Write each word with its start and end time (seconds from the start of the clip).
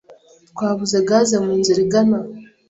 Twabuze 0.51 0.97
gaze 1.09 1.35
munzira 1.45 1.79
igana. 1.85 2.19